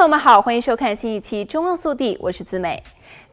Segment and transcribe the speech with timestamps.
[0.00, 2.82] 朋友们好，欢迎收看新一期《中望速递》，我是子美。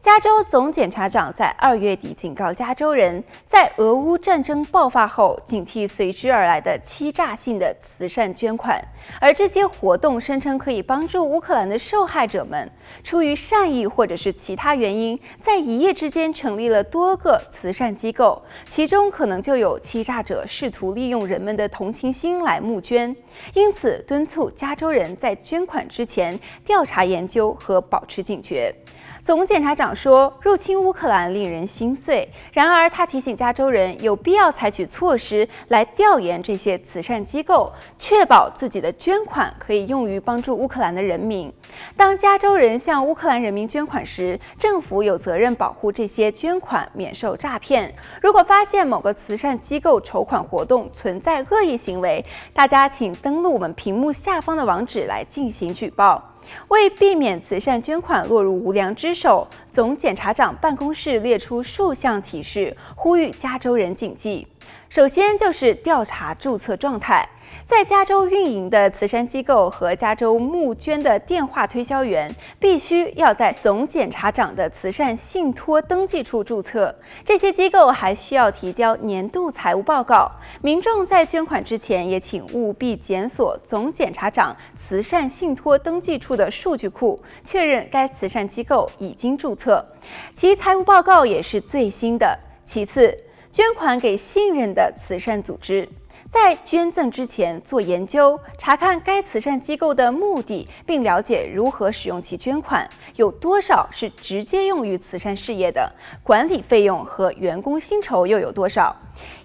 [0.00, 8.80] 加州总检察长在二月底警告加州人，在俄乌战争爆发后，警惕随之而来的欺诈性的慈善捐款，
[9.20, 12.70] 而这些活动声称可以帮助乌克兰的受害者们，
[13.02, 23.14] 出于善意或者是其他原因，在一夜之间成立了多个慈善机构，其中可能就有欺诈者试图利用人们的同情心来募捐，
[23.52, 28.72] 因此敦促加州人在捐款之前调查研究和保持警觉。
[29.20, 32.26] 总检察家长说，入侵乌克兰令人心碎。
[32.54, 41.52] 然而，他提醒加州人有必要采取措施来调研这些慈善机构，确保自己的捐款可以用于帮助乌克兰的人民。
[41.94, 47.94] 当加州人向乌克兰人民捐款时，政府有责任保护这些捐款免受诈骗。
[48.22, 56.24] 如果发现某个慈善机构筹款活动存在恶意行为，大家请登录我们屏幕下方的网址来进行举报。
[56.68, 64.46] 为避免慈善捐款落入无良之手，总检察长办公室列出数项提示，呼吁加州人谨记。
[64.88, 67.28] 首先就是调查注册状态。
[67.64, 76.94] 在加州运营的慈善机构和加州募捐的电话推销员，必须要在总检察长的慈善信托登记处注册。
[77.24, 80.30] 这些机构还需要提交年度财务报告。
[80.62, 89.84] 民众在捐款之前，也请务必检索总检察长慈善信托登记处的数据库，确认该慈善机构已经注册，
[90.32, 92.38] 其财务报告也是最新的。
[92.64, 93.16] 其次，
[93.50, 95.88] 捐款给信任的慈善组织。
[96.30, 105.90] 在捐赠之前做研究，查看该慈善机构的目的，并了解如何使用其捐款，有多少是直接用于慈善事业的，
[106.22, 108.94] 管理费用和员工薪酬又有多少。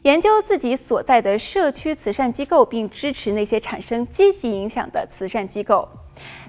[0.01, 5.87] 研究自己所在的社区慈善机构，并支持那些产生积极影响的慈善机构。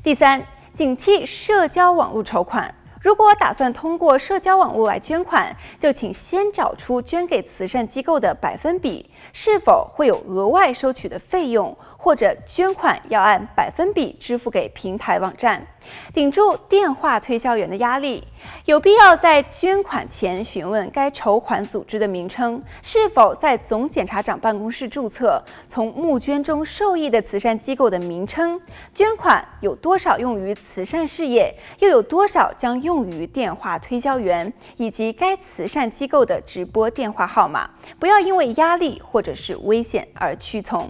[0.03, 2.75] 第三，警惕社交网络筹款。
[3.05, 11.77] 如果打算通过社交网络来捐款，就请先找出捐给慈善机构的百分比，是否会有额外收取的费用。
[11.97, 15.67] 或者捐款要按百分比支付给平台网站，
[16.13, 18.23] 顶住电话推销员的压力，
[18.67, 28.61] 有必要在捐款前询问该筹款组织的名称是否在总检察长办公室注册，从募捐中受益的慈善机构的名称，
[28.93, 37.69] 捐款有多少用于慈善事业，又有多少将用用于电话推销员，以及该慈善机构的直播电话号码，
[37.99, 40.89] 不要因为压力或者是危险而屈从。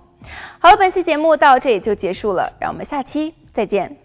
[0.59, 4.04] 好了，本期节目到这里就结束了，让我们下期再见。